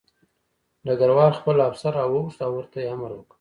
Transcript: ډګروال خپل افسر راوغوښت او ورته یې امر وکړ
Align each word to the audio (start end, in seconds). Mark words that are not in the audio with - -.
ډګروال 0.85 1.31
خپل 1.39 1.55
افسر 1.69 1.91
راوغوښت 1.99 2.39
او 2.45 2.51
ورته 2.55 2.77
یې 2.81 2.87
امر 2.93 3.11
وکړ 3.13 3.27